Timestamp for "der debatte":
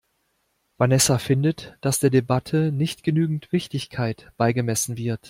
1.99-2.71